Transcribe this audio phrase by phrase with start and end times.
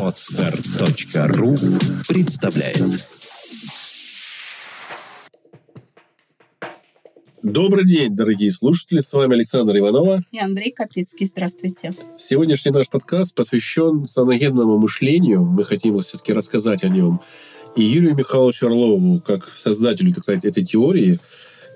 [0.00, 1.56] Отстар.ру
[2.06, 3.08] представляет
[7.42, 9.00] Добрый день, дорогие слушатели.
[9.00, 10.20] С вами Александр Иванова.
[10.30, 11.26] И Андрей Капецкий.
[11.26, 11.94] Здравствуйте.
[12.16, 15.44] Сегодняшний наш подкаст посвящен саногенному мышлению.
[15.44, 17.20] Мы хотим вот все-таки рассказать о нем.
[17.74, 21.18] И Юрию Михайловичу Орлову, как создателю, так сказать, этой теории.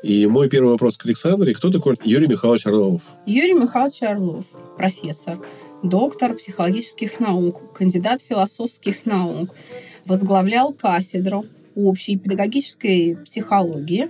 [0.02, 1.54] И мой первый вопрос к Александре.
[1.54, 3.02] Кто такой Юрий Михайлович Орлов?
[3.26, 4.44] Юрий Михайлович Орлов,
[4.78, 5.38] профессор,
[5.82, 9.54] доктор психологических наук, кандидат философских наук,
[10.04, 14.08] возглавлял кафедру общей педагогической психологии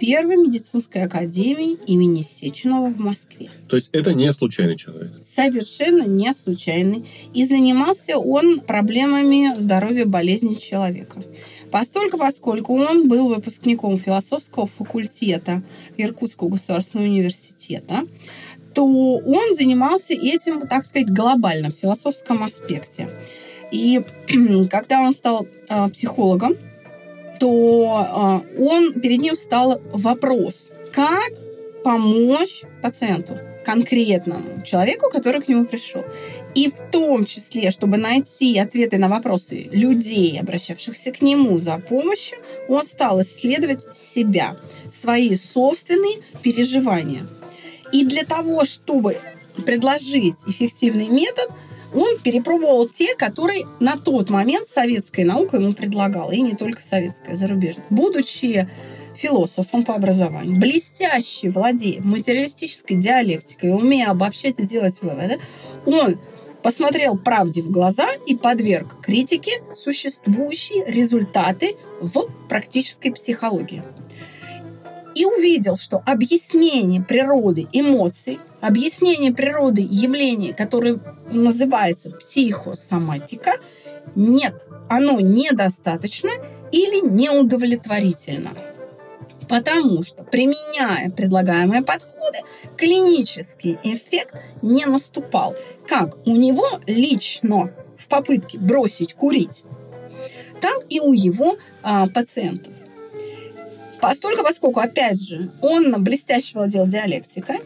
[0.00, 3.50] Первой медицинской академии имени Сеченова в Москве.
[3.68, 5.12] То есть это не случайный человек?
[5.22, 7.04] Совершенно не случайный.
[7.34, 11.22] И занимался он проблемами здоровья болезни человека.
[11.70, 15.62] Постольку, поскольку он был выпускником философского факультета
[15.96, 18.02] Иркутского государственного университета,
[18.74, 23.08] то он занимался этим, так сказать, глобально, в философском аспекте.
[23.70, 24.02] И
[24.70, 26.56] когда он стал э, психологом,
[27.40, 31.32] то э, он перед ним стал вопрос, как
[31.82, 36.04] помочь пациенту, конкретному человеку, который к нему пришел.
[36.54, 42.38] И в том числе, чтобы найти ответы на вопросы людей, обращавшихся к нему за помощью,
[42.68, 44.56] он стал исследовать себя,
[44.90, 47.26] свои собственные переживания.
[47.92, 49.18] И для того, чтобы
[49.66, 51.50] предложить эффективный метод,
[51.94, 57.36] он перепробовал те, которые на тот момент советская наука ему предлагала, и не только советская,
[57.36, 57.84] зарубежная.
[57.90, 58.68] Будучи
[59.16, 65.38] философом по образованию, блестяще владея материалистической диалектикой, умея обобщать и делать выводы,
[65.84, 66.18] он
[66.62, 73.82] посмотрел правде в глаза и подверг критике существующие результаты в практической психологии.
[75.14, 83.52] И увидел, что объяснение природы эмоций, объяснение природы явления, которое называется психосоматика,
[84.14, 86.30] нет, оно недостаточно
[86.70, 88.50] или неудовлетворительно.
[89.48, 92.38] Потому что, применяя предлагаемые подходы,
[92.76, 95.54] клинический эффект не наступал.
[95.86, 99.62] Как у него лично в попытке бросить курить,
[100.60, 102.72] так и у его а, пациентов.
[104.02, 107.60] Постольку, поскольку, опять же, он блестяще владел диалектикой,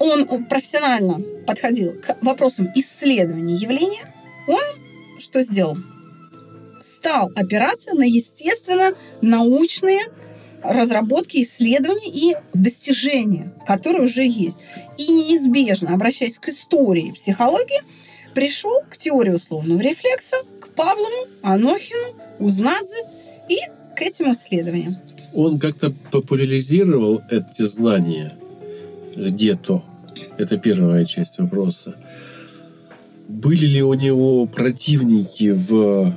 [0.00, 4.02] он профессионально подходил к вопросам исследования явления,
[4.48, 4.58] он
[5.20, 5.76] что сделал?
[6.82, 10.00] Стал опираться на естественно научные
[10.60, 14.58] разработки, исследования и достижения, которые уже есть.
[14.98, 17.80] И неизбежно, обращаясь к истории психологии,
[18.34, 22.08] пришел к теории условного рефлекса, к Павлову, Анохину,
[22.40, 23.04] Узнадзе
[23.48, 23.58] и
[23.94, 24.98] к этим исследованиям.
[25.34, 28.34] Он как-то популяризировал эти знания
[29.16, 29.82] где-то.
[30.38, 31.96] Это первая часть вопроса.
[33.28, 36.16] Были ли у него противники в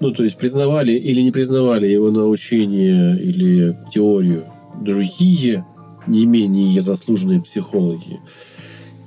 [0.00, 4.44] ну, то есть признавали или не признавали его научение или теорию
[4.80, 5.64] другие
[6.06, 8.20] не менее заслуженные психологи.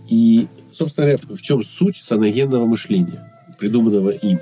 [0.09, 4.39] И, собственно говоря, в чем суть саногенного мышления, придуманного им?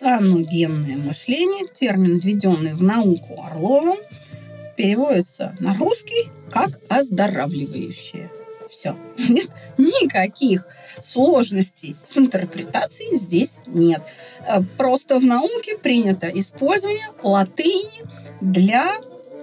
[0.00, 3.98] Саногенное мышление, термин, введенный в науку Орловым,
[4.74, 8.30] переводится на русский как оздоравливающее.
[8.70, 8.96] Все.
[9.28, 10.66] Нет никаких
[11.02, 14.00] сложностей с интерпретацией здесь нет.
[14.48, 18.02] Э, просто в науке принято использование латыни
[18.40, 18.90] для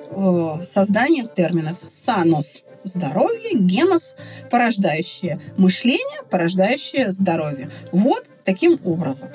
[0.10, 1.78] э, создания терминов.
[1.92, 4.16] Санос– здоровье, генос–
[4.50, 7.70] порождающее мышление, порождающее здоровье.
[7.92, 9.30] Вот таким образом.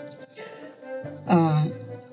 [1.27, 1.57] Э,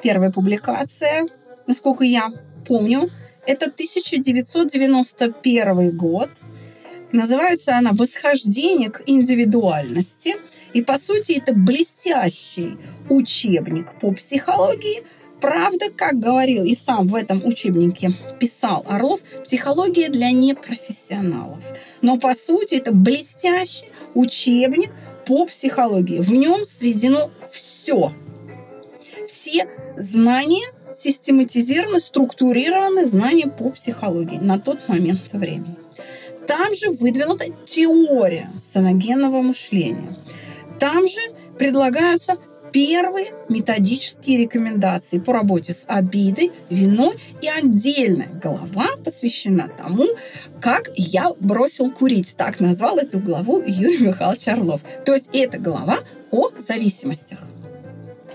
[0.02, 1.28] первая публикация,
[1.68, 2.32] насколько я
[2.68, 3.10] помню,
[3.46, 6.30] это 1991 год–
[7.12, 10.36] Называется она «Восхождение к индивидуальности».
[10.74, 12.78] И, по сути, это блестящий
[13.10, 15.02] учебник по психологии.
[15.42, 21.58] Правда, как говорил и сам в этом учебнике писал Орлов, психология для непрофессионалов.
[22.04, 24.92] Но, по сути, это блестящий учебник
[25.26, 26.20] по психологии.
[26.20, 28.14] В нем сведено все.
[29.30, 30.66] Все знания
[30.98, 35.76] систематизированы, структурированы знания по психологии на тот момент времени.
[36.48, 40.18] Там же выдвинута теория саногенного мышления.
[40.80, 41.20] Там же
[41.60, 42.38] предлагаются
[42.72, 50.08] первые методические рекомендации по работе с обидой, виной и отдельная глава посвящена тому,
[50.60, 52.36] как я бросил курить.
[52.36, 54.82] Так назвал эту главу Юрий Михайлович Орлов.
[55.06, 56.00] То есть это глава
[56.32, 57.40] о зависимостях.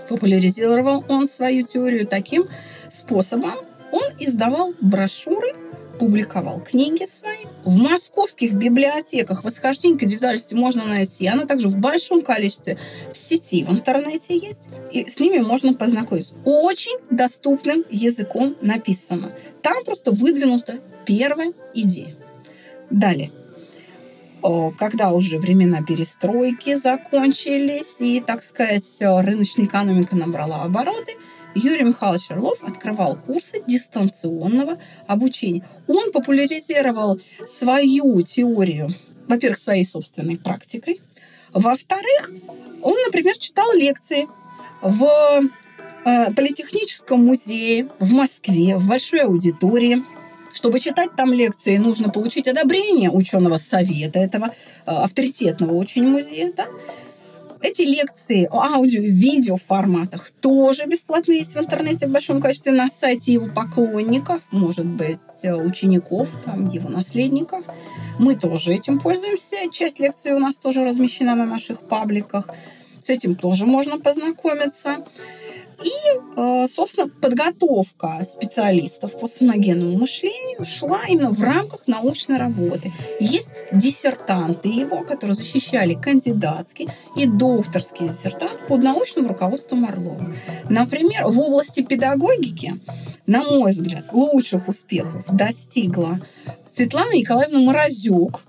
[0.09, 2.45] Популяризировал он свою теорию таким
[2.89, 3.53] способом.
[3.91, 5.53] Он издавал брошюры
[5.95, 7.45] публиковал книги свои.
[7.63, 11.27] В московских библиотеках восхождение к индивидуальности можно найти.
[11.27, 12.77] Она также в большом количестве
[13.13, 14.69] в сети, в интернете есть.
[14.91, 16.33] И с ними можно познакомиться.
[16.43, 19.31] Очень доступным языком написано.
[19.61, 22.15] Там просто выдвинута первая идея.
[22.89, 23.31] Далее
[24.77, 31.13] когда уже времена перестройки закончились и, так сказать, рыночная экономика набрала обороты,
[31.55, 34.77] Юрий Михайлович Орлов открывал курсы дистанционного
[35.07, 35.65] обучения.
[35.87, 38.89] Он популяризировал свою теорию,
[39.27, 41.01] во-первых, своей собственной практикой.
[41.53, 42.31] Во-вторых,
[42.81, 44.27] он, например, читал лекции
[44.81, 45.07] в
[46.05, 50.03] э, Политехническом музее в Москве, в большой аудитории.
[50.55, 54.51] Чтобы читать там лекции, нужно получить одобрение ученого совета этого э,
[54.85, 56.53] авторитетного очень музея.
[56.55, 56.65] Да?
[57.61, 62.89] Эти лекции аудио и видео форматах тоже бесплатно есть в интернете в большом количестве на
[62.89, 67.65] сайте его поклонников, может быть, учеников, там, его наследников.
[68.17, 69.57] Мы тоже этим пользуемся.
[69.73, 72.49] Часть лекций у нас тоже размещена на наших пабликах.
[73.01, 75.03] С этим тоже можно познакомиться.
[75.83, 75.89] И,
[76.37, 82.93] э, собственно, подготовка специалистов по саногенному мышлению шла именно в рамках научной работы.
[83.19, 90.33] Есть диссертанты его, которые защищали кандидатский и докторский диссертант под научным руководством Орлова.
[90.69, 92.79] Например, в области педагогики,
[93.27, 96.19] на мой взгляд, лучших успехов достигла
[96.69, 98.41] Светлана Николаевна Морозюк,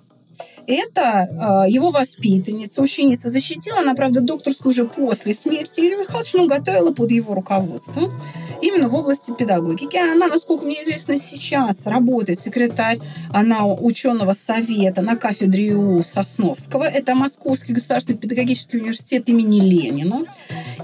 [0.67, 1.29] это
[1.67, 3.81] э, его воспитанница, ученица защитила.
[3.81, 8.13] Она, правда, докторскую уже после смерти Юрия Михайловича, но готовила под его руководством
[8.61, 9.97] именно в области педагогики.
[9.97, 12.99] Она, насколько мне известно, сейчас работает секретарь
[13.33, 16.85] она ученого совета на кафедре ИУ Сосновского.
[16.85, 20.25] Это Московский государственный педагогический университет имени Ленина.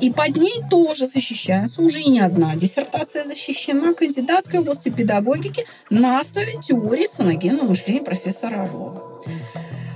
[0.00, 6.20] И под ней тоже защищается уже и не одна диссертация защищена кандидатской области педагогики на
[6.20, 9.11] основе теории саногенного мышления профессора Орлова.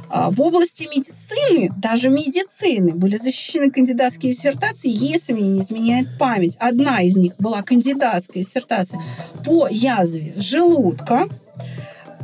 [0.08, 6.56] А, в области медицины, даже медицины, были защищены кандидатские диссертации, если мне не изменяет память.
[6.58, 9.00] Одна из них была кандидатская диссертация
[9.44, 11.28] по язве желудка,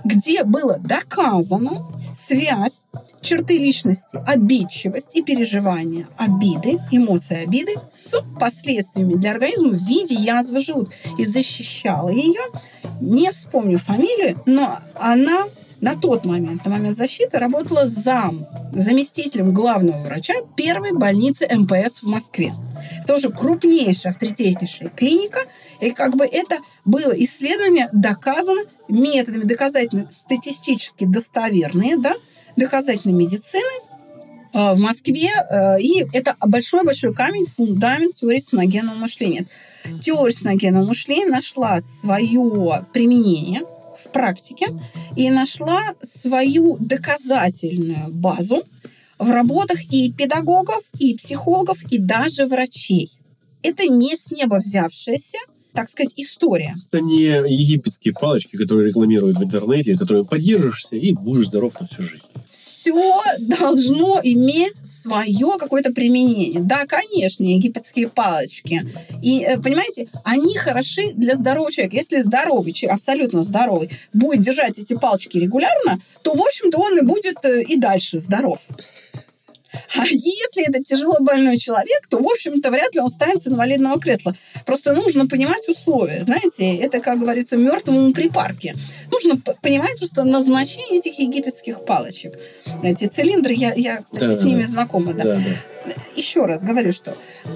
[0.04, 1.86] где было доказано
[2.16, 2.86] связь
[3.20, 10.60] черты личности, обидчивость и переживание обиды, эмоции обиды с последствиями для организма в виде язвы
[10.60, 10.94] желудка.
[11.18, 12.42] И защищала ее,
[13.00, 15.44] не вспомню фамилию, но она
[15.82, 22.06] на тот момент, на момент защиты, работала зам, заместителем главного врача первой больницы МПС в
[22.06, 22.54] Москве.
[23.08, 25.40] Тоже крупнейшая, авторитетнейшая клиника.
[25.80, 32.14] И как бы это было исследование доказано методами доказательно статистически достоверные, да,
[32.56, 33.64] доказательной медицины
[34.52, 35.30] э, в Москве.
[35.50, 39.46] Э, и это большой-большой камень, фундамент теории саногенного мышления.
[40.00, 43.62] Теория саногенного мышления нашла свое применение–
[44.04, 44.68] в практике
[45.16, 48.64] и нашла свою доказательную базу
[49.18, 53.12] в работах и педагогов, и психологов, и даже врачей.
[53.62, 55.38] Это не с неба взявшаяся,
[55.72, 56.74] так сказать, история.
[56.90, 62.02] Это не египетские палочки, которые рекламируют в интернете, которые поддержишься и будешь здоров на всю
[62.02, 62.24] жизнь
[62.82, 66.60] все должно иметь свое какое-то применение.
[66.60, 68.82] Да, конечно, египетские палочки.
[69.22, 71.96] И, э, понимаете, они хороши для здорового человека.
[71.96, 77.02] Если здоровый человек, абсолютно здоровый, будет держать эти палочки регулярно, то, в общем-то, он и
[77.02, 78.58] будет э, и дальше здоров.
[79.96, 84.00] А если это тяжело больной человек, то, в общем-то, вряд ли он встанет с инвалидного
[84.00, 84.34] кресла.
[84.64, 86.24] Просто нужно понимать условия.
[86.24, 88.74] Знаете, это, как говорится, мертвому припарке.
[89.10, 92.38] Нужно понимать просто назначение этих египетских палочек.
[92.82, 95.12] Эти цилиндры, я, я кстати, да, с ними знакома.
[95.12, 95.24] Да.
[95.24, 95.36] Да,
[95.86, 95.92] да.
[96.16, 97.14] Еще раз говорю, что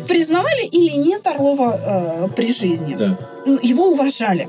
[0.08, 2.94] признавали или нет Орлова э, при жизни.
[2.94, 3.18] Да.
[3.62, 4.48] Его уважали.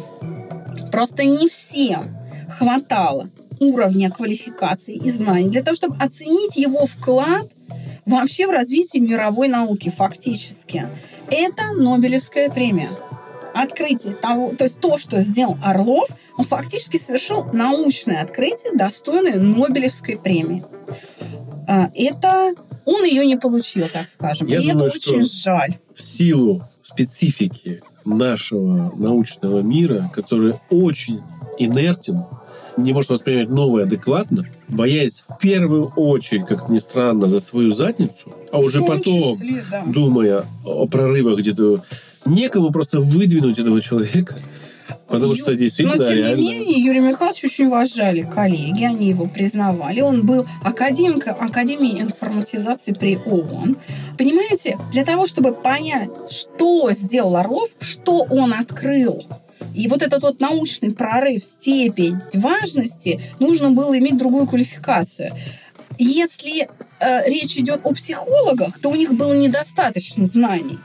[0.92, 2.18] Просто не всем
[2.50, 7.48] хватало уровня квалификации и знаний для того, чтобы оценить его вклад
[8.08, 10.88] вообще в развитии мировой науки фактически.
[11.30, 12.90] Это Нобелевская премия.
[13.54, 20.18] Открытие того, то есть то, что сделал Орлов, он фактически совершил научное открытие, достойное Нобелевской
[20.18, 20.64] премии.
[21.68, 22.54] А, это
[22.86, 24.48] он ее не получил, так скажем.
[24.48, 25.76] Я и думаю, это очень жаль.
[25.96, 31.22] В силу специфики нашего научного мира, который очень
[31.58, 32.24] инертен,
[32.78, 38.34] не может воспринимать новое адекватно, боясь в первую очередь, как ни странно, за свою задницу,
[38.52, 39.84] а уже потом, числе, да.
[39.86, 41.84] думая о прорывах где-то,
[42.26, 44.36] некому просто выдвинуть этого человека.
[45.08, 45.38] Потому Ю...
[45.38, 46.42] что действительно Но, тем реально...
[46.42, 50.02] не менее, Юрий Михайлович очень уважали коллеги, они его признавали.
[50.02, 53.78] Он был академиком Академии информатизации при ООН.
[54.18, 59.24] Понимаете, для того, чтобы понять, что сделал Орлов, что он открыл,
[59.78, 65.32] И вот этот вот научный прорыв, степень важности, нужно было иметь другую квалификацию.
[66.00, 66.68] Если
[67.00, 70.80] э, речь идет о психологах, то у них было недостаточно знаний.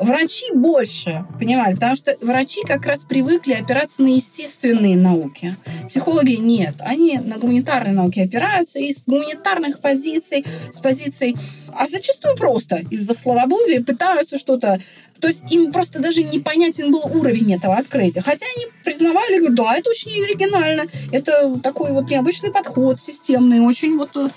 [0.00, 5.56] Врачи больше, понимали, потому что врачи как раз привыкли опираться на естественные науки.
[5.88, 6.74] Психологи нет.
[6.80, 11.36] Они на гуманитарные науки опираются и с гуманитарных позиций, с позиций,
[11.74, 14.78] а зачастую просто из-за словоблудия пытаются что-то
[15.22, 18.22] то есть им просто даже непонятен был уровень этого открытия.
[18.22, 23.96] Хотя они признавали, говорят, да, это очень оригинально, это такой вот необычный подход, системный, очень
[23.96, 24.28] вот э,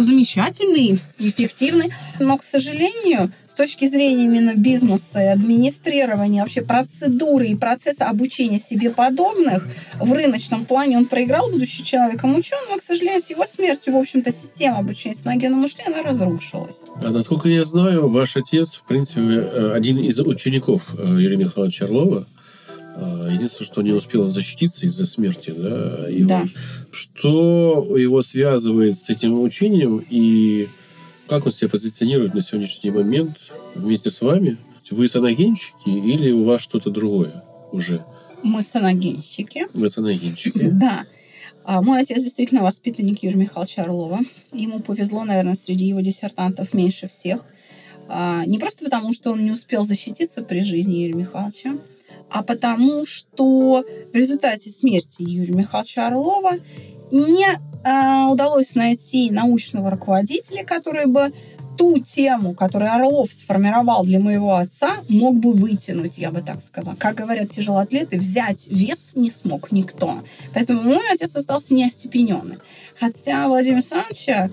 [0.00, 1.92] замечательный, эффективный.
[2.20, 8.58] Но, к сожалению, с точки зрения именно бизнеса и администрирования, вообще процедуры и процесса обучения
[8.58, 9.68] себе подобных,
[10.00, 13.96] в рыночном плане он проиграл, будучи человеком ученым, а, к сожалению, с его смертью, в
[13.96, 16.80] общем-то, система обучения синогенного мышления разрушилась.
[16.96, 21.84] А насколько я знаю, ваш отец, в принципе, э, один из учеников э, Юрия Михайловича
[21.84, 22.26] Орлова,
[22.96, 26.28] э, Единственное, что не успел защититься из-за смерти, да, его.
[26.28, 26.44] Да.
[26.90, 30.68] Что его связывает с этим учением и
[31.28, 33.38] как он себя позиционирует на сегодняшний момент
[33.74, 34.58] вместе с вами?
[34.90, 38.04] Вы саногенщики или у вас что-то другое уже?
[38.42, 39.66] Мы саногенщики.
[39.72, 40.58] Вы саногенщики?
[40.72, 41.04] Да.
[41.66, 44.20] А мой отец действительно воспитанник Юрия Михайловича Орлова.
[44.52, 47.46] Ему повезло, наверное, среди его диссертантов меньше всех.
[48.06, 51.78] А, не просто потому, что он не успел защититься при жизни Юрия Михайловича,
[52.28, 56.58] а потому что в результате смерти Юрия Михайловича Орлова
[57.14, 61.32] не э, удалось найти научного руководителя, который бы
[61.76, 66.96] ту тему, которую Орлов сформировал для моего отца, мог бы вытянуть, я бы так сказала.
[66.96, 70.22] Как говорят тяжелоатлеты, взять вес не смог никто.
[70.52, 72.58] Поэтому мой отец остался неостепененный.
[72.98, 74.50] Хотя Владимир Александровича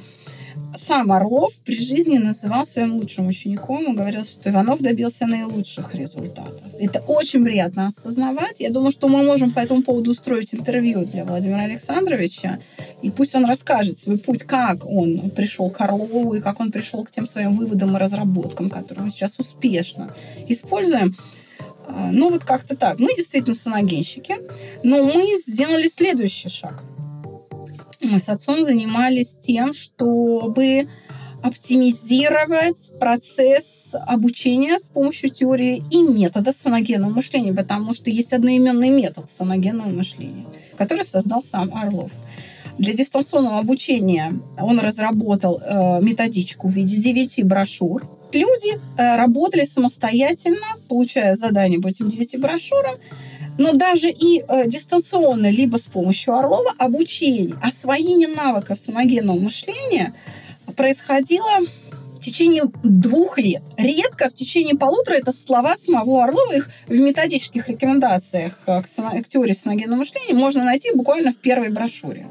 [0.78, 6.62] сам Орлов при жизни называл своим лучшим учеником и говорил, что Иванов добился наилучших результатов.
[6.80, 8.60] Это очень приятно осознавать.
[8.60, 12.60] Я думаю, что мы можем по этому поводу устроить интервью для Владимира Александровича,
[13.02, 17.04] и пусть он расскажет свой путь, как он пришел к Орлову и как он пришел
[17.04, 20.10] к тем своим выводам и разработкам, которые мы сейчас успешно
[20.48, 21.16] используем.
[21.88, 23.00] А, ну, вот как-то так.
[23.00, 24.36] Мы действительно саногенщики,
[24.84, 26.84] но мы сделали следующий шаг–
[28.12, 30.88] мы с отцом занимались тем, чтобы
[31.42, 39.30] оптимизировать процесс обучения с помощью теории и метода саногенного мышления, потому что есть одноименный метод
[39.30, 40.46] саногенного мышления,
[40.78, 42.12] который создал сам Орлов.
[42.78, 48.08] Для дистанционного обучения он разработал э, методичку в виде 9 брошюр.
[48.34, 52.96] Люди э, работали самостоятельно, получая задания по этим 9 брошюрам,
[53.58, 60.14] но даже и э, дистанционно, либо с помощью Орлова, обучение, освоение навыков самогенного мышления
[60.76, 61.60] происходило
[62.16, 63.64] в течение двух лет.
[63.78, 69.54] Редко в течение полутора это слова самого Орлова, их в методических рекомендациях к, к теории
[69.54, 72.28] саногенного мышления можно найти буквально в первой брошюре.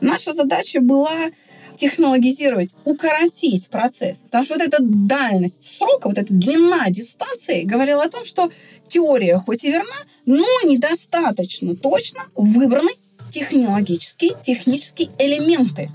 [0.00, 1.30] Наша задача была
[1.76, 4.18] технологизировать, укоротить процесс.
[4.18, 8.50] Потому что вот эта дальность срока, вот эта длина дистанции говорила о том, что
[8.88, 12.90] теория хоть и верна, но недостаточно точно выбраны
[13.30, 15.90] технологические, технические элементы,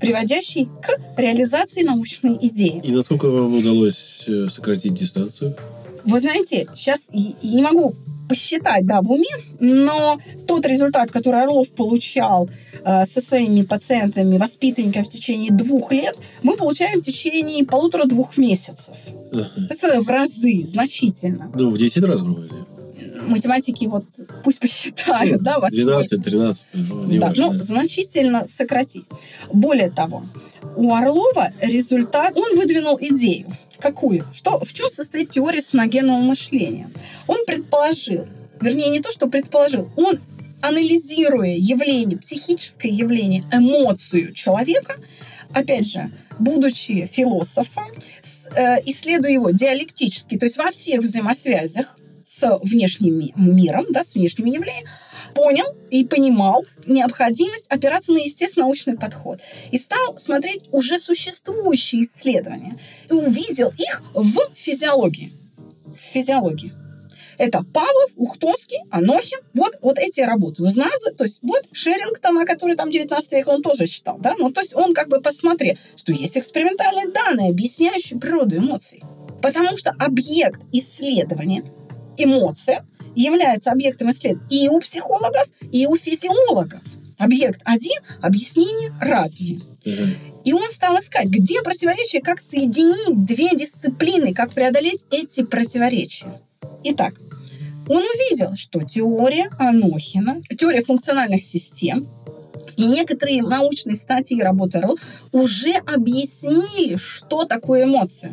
[0.00, 2.80] приводящие к реализации научной идеи.
[2.84, 5.56] И насколько вам удалось э, сократить дистанцию?
[6.04, 7.94] Вы знаете, сейчас я не могу
[8.28, 9.24] посчитать, да, в уме,
[9.60, 12.48] но тот результат, который Орлов получал
[12.84, 18.94] э, со своими пациентами, воспитанниками в течение двух лет, мы получаем в течение полутора-двух месяцев.
[19.32, 19.46] Uh-huh.
[19.68, 21.50] Это в разы, значительно.
[21.54, 22.64] Ну, в 10 раз, грубо говоря.
[23.26, 24.04] Математики вот
[24.42, 26.64] пусть посчитают, да, 12, 13.
[26.74, 29.06] Ну, да, ну, значительно сократить.
[29.52, 30.24] Более того,
[30.76, 33.48] у Орлова результат, он выдвинул идею.
[33.84, 34.24] Какую?
[34.32, 36.88] Что, в чем состоит теория саногенного мышления?
[37.26, 38.26] Он предположил,
[38.58, 40.18] вернее, не то, что предположил, он
[40.62, 44.94] анализируя явление, психическое явление, эмоцию человека,
[45.52, 47.84] опять же, будучи философом,
[48.56, 54.48] э, исследуя его диалектически, то есть во всех взаимосвязях с внешним миром, да, с внешними
[54.48, 54.88] явлениями,
[55.34, 59.40] понял и понимал необходимость опираться на естественно научный подход.
[59.70, 62.78] И стал смотреть уже существующие исследования.
[63.10, 65.32] И увидел их в физиологии.
[65.98, 66.72] В физиологии.
[67.38, 69.38] Это Павлов, Ухтомский, Анохин.
[69.54, 70.62] Вот, вот эти работы.
[70.62, 74.18] Узнадзе, то есть вот Шерингтона, который там 19 век, он тоже читал.
[74.18, 74.34] Да?
[74.38, 79.02] Ну, то есть он как бы посмотрел, что есть экспериментальные данные, объясняющие природу эмоций.
[79.42, 81.64] Потому что объект исследования,
[82.16, 86.80] эмоция, является объектом исследования и у психологов, и у физиологов.
[87.18, 89.60] Объект один, объяснения разные.
[90.44, 96.26] И он стал искать, где противоречия, как соединить две дисциплины, как преодолеть эти противоречия.
[96.84, 97.14] Итак,
[97.88, 102.08] он увидел, что теория Анохина, теория функциональных систем
[102.76, 104.98] и некоторые научные статьи работы РЛ
[105.32, 108.32] уже объяснили, что такое эмоция.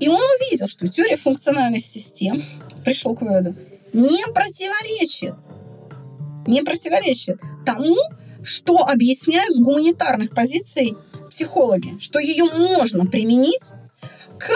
[0.00, 2.42] И он увидел, что теория функциональных систем
[2.84, 3.54] пришел к выводу,
[3.92, 5.34] не противоречит,
[6.46, 7.96] не противоречит тому,
[8.42, 10.96] что объясняют с гуманитарных позиций
[11.30, 13.62] психологи, что ее можно применить
[14.38, 14.50] к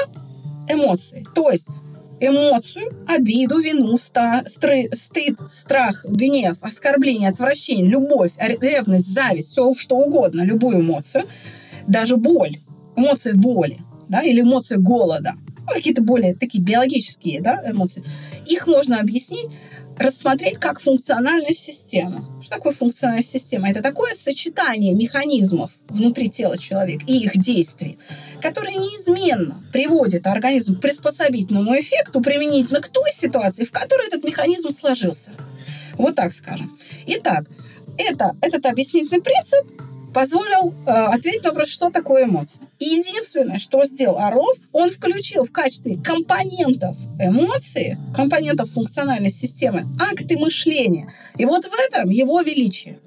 [0.68, 1.26] эмоции.
[1.34, 1.66] То есть
[2.20, 9.96] эмоцию, обиду, вину, ста, стры, стыд, страх, гнев, оскорбление, отвращение, любовь, ревность, зависть, все что
[9.96, 11.24] угодно, любую эмоцию,
[11.86, 12.58] даже боль,
[12.96, 13.78] эмоция боли,
[14.08, 15.34] да, или эмоция голода,
[15.66, 18.02] ну, какие-то более такие биологические да, эмоции,
[18.46, 19.50] их можно объяснить
[19.98, 22.26] рассмотреть как функциональную систему.
[22.42, 23.70] Что такое функциональная система?
[23.70, 27.98] Это такое сочетание механизмов внутри тела человека и их действий,
[28.42, 34.70] которое неизменно приводит организм к приспособительному эффекту применительно к той ситуации, в которой этот механизм
[34.70, 35.30] сложился.
[35.94, 36.76] Вот так скажем.
[37.06, 37.46] Итак,
[37.96, 39.66] это, этот объяснительный принцип
[40.16, 42.62] позволил э, ответить на вопрос, что такое эмоции.
[42.80, 51.12] Единственное, что сделал Орлов, он включил в качестве компонентов эмоции, компонентов функциональной системы, акты мышления.
[51.36, 52.98] И вот в этом его величие.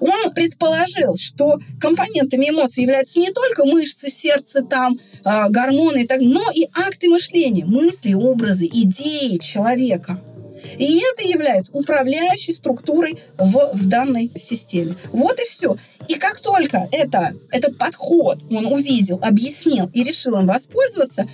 [0.00, 6.22] Он предположил, что компонентами эмоций являются не только мышцы, сердце, там, э, гормоны, и так,
[6.22, 10.18] но и акты мышления, мысли, образы, идеи человека–
[10.78, 14.96] и это является управляющей структурой в, в данной системе.
[15.12, 15.76] Вот и все.
[16.08, 21.28] И как только это, этот подход он увидел, объяснил и решил им воспользоваться,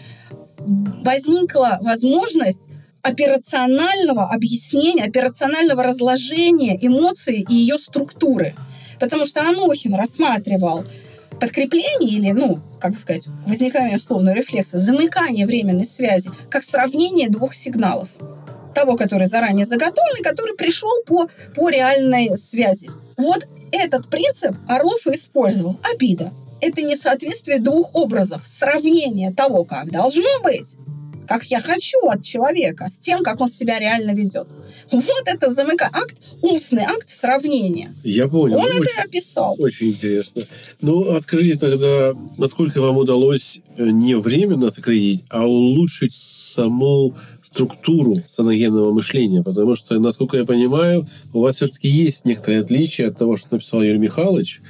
[0.58, 2.68] возникла возможность
[3.02, 8.54] операционального объяснения, операционального разложения эмоций и ее структуры.
[8.98, 10.84] Потому что Анохин рассматривал
[11.40, 17.54] подкрепление или, ну, как бы сказать, возникновение условного рефлекса, замыкание временной связи, как сравнение двух
[17.54, 18.08] сигналов
[18.80, 22.88] того, который заранее заготовлен, и который пришел по, по реальной связи.
[23.16, 25.76] Вот этот принцип Орлов и использовал.
[25.92, 26.32] Обида.
[26.62, 28.42] Это несоответствие двух образов.
[28.46, 30.76] Сравнение того, как должно быть,
[31.28, 34.48] как я хочу от человека, с тем, как он себя реально ведет.
[34.90, 37.92] Вот это замыка акт, умственный акт сравнения.
[38.02, 38.58] Я понял.
[38.58, 39.56] Он очень, это описал.
[39.58, 40.42] Очень интересно.
[40.80, 47.14] Ну, а скажите тогда, насколько вам удалось э, не временно сократить, а улучшить саму
[47.52, 53.18] структуру саногенного мышления, потому что, насколько я понимаю, у вас все-таки есть некоторые отличия от
[53.18, 54.60] того, что написал Юрий Михайлович,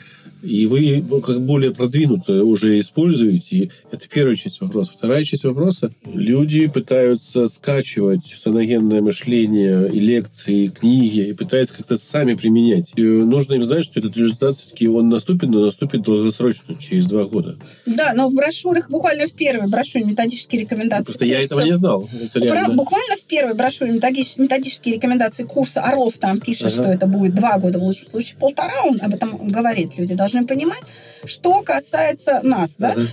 [0.43, 3.71] и вы как более продвинуто уже используете.
[3.91, 4.93] Это первая часть вопроса.
[4.97, 5.93] Вторая часть вопроса.
[6.13, 12.93] Люди пытаются скачивать саногенное мышление и лекции, и книги, и пытаются как-то сами применять.
[12.97, 17.25] И нужно им знать, что этот результат все-таки он наступит, но наступит долгосрочно, через два
[17.25, 17.57] года.
[17.87, 22.09] Да, но в брошюрах, буквально в первой брошюре методические рекомендации Просто я этого не знал.
[22.23, 22.75] Это реально.
[22.75, 26.75] Буквально в первой брошюре методические, методические рекомендации курса Орлов там пишет, ага.
[26.75, 28.75] что это будет два года, в лучшем случае полтора.
[28.85, 29.97] Он об этом говорит.
[29.97, 30.83] Люди должны должны понимать,
[31.25, 33.07] что касается нас, да, uh-huh.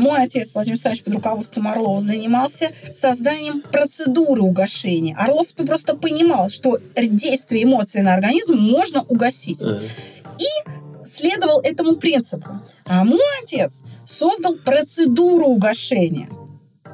[0.00, 5.16] Мой отец Владимир Александрович под руководством Орлова занимался созданием процедуры угошения.
[5.16, 9.62] Орлов -то просто понимал, что действие эмоций на организм можно угасить.
[9.62, 9.80] Uh-huh.
[10.38, 12.48] И следовал этому принципу.
[12.84, 16.28] А мой отец создал процедуру угошения–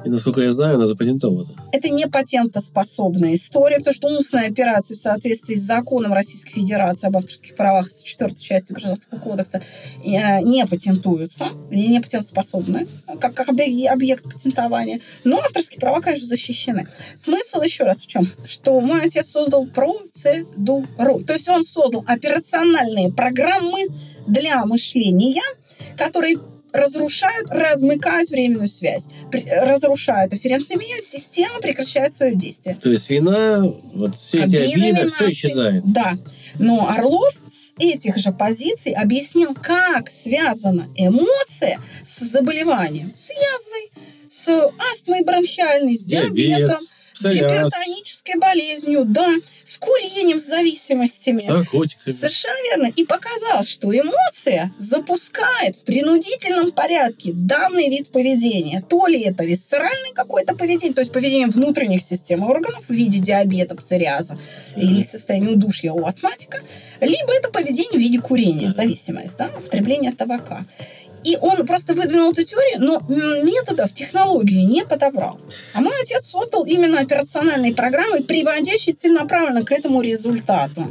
[0.05, 1.49] и, насколько я знаю, она запатентована.
[1.71, 7.17] Это не патентоспособная история, потому что устная операция в соответствии с законом Российской Федерации об
[7.17, 9.61] авторских правах с четвертой частью Гражданского кодекса
[10.03, 12.87] э, не патентуются, и не патентоспособны,
[13.19, 15.01] как, как объект патентования.
[15.23, 16.87] Но авторские права, конечно, защищены.
[17.17, 18.27] Смысл еще раз в чем?
[18.45, 21.21] Что мой отец создал процедуру.
[21.25, 23.87] То есть он создал операциональные программы
[24.27, 25.43] для мышления,
[25.97, 26.37] которые
[26.71, 32.75] разрушают, размыкают временную связь, разрушают афферентный меню, система прекращает свое действие.
[32.81, 33.61] То есть вина,
[33.93, 35.83] вот все эти обиды, обиды все исчезает.
[35.85, 36.17] Да.
[36.57, 43.91] Но Орлов с этих же позиций объяснил, как связана эмоция с заболеванием, с язвой,
[44.29, 46.79] с астмой бронхиальной, с диабетом, Диабет
[47.19, 51.41] с гипертонической болезнью, да, с курением, с зависимостями.
[51.41, 52.13] С наркотиками.
[52.13, 52.93] Совершенно верно.
[52.95, 58.81] И показал, что эмоция запускает в принудительном порядке данный вид поведения.
[58.87, 63.75] То ли это висцеральное какое-то поведение, то есть поведение внутренних систем органов в виде диабета,
[63.75, 64.81] псориаза mm-hmm.
[64.81, 66.59] или состояния удушья у астматика,
[67.01, 70.65] либо это поведение в виде курения, зависимость, да, употребление табака.
[71.23, 73.01] И он просто выдвинул эту теорию, но
[73.43, 75.39] методов, технологию не подобрал.
[75.73, 80.87] А мой отец создал именно операциональные программы, приводящие целенаправленно к этому результату.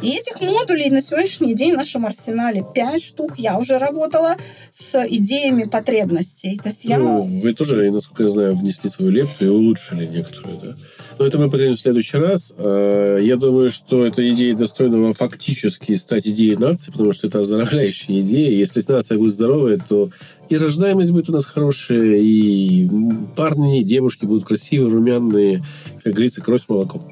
[0.00, 3.34] И этих модулей на сегодняшний день в нашем арсенале 5 штук.
[3.36, 4.36] Я уже работала
[4.70, 6.58] с идеями потребностей.
[6.62, 6.98] То есть я...
[6.98, 10.76] Ну, вы тоже, насколько я знаю, внесли свою лепту и улучшили некоторые, да?
[11.18, 12.54] Но это мы поговорим в следующий раз.
[12.56, 18.20] А, я думаю, что эта идея достойного фактически стать идеей нации, потому что это оздоровляющая
[18.20, 18.50] идея.
[18.50, 20.10] Если нация будет здоровая, то
[20.48, 22.88] и рождаемость будет у нас хорошая, и
[23.36, 25.60] парни, и девушки будут красивые, румяные,
[26.04, 27.02] как говорится, кровь с молоком.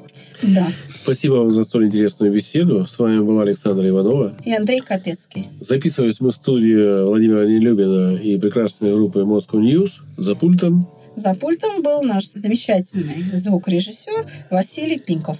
[0.41, 0.67] Да.
[0.95, 2.85] Спасибо вам за столь интересную беседу.
[2.85, 4.33] С вами была Александра Иванова.
[4.45, 5.47] И Андрей Капецкий.
[5.59, 10.89] Записывались мы в студии Владимира Нелюбина и прекрасной группы Moscow News за пультом.
[11.17, 15.39] За пультом был наш замечательный звукорежиссер Василий Пинков.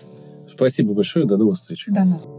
[0.52, 1.26] Спасибо большое.
[1.28, 1.86] До новых встреч.
[1.86, 2.37] До новых.